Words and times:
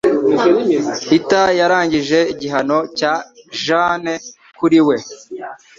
Peter 1.07 1.45
yarangije 1.59 2.19
igihano 2.33 2.77
cya 2.99 3.13
Jane 3.63 4.13
kuri 4.57 4.79
we 4.87 4.97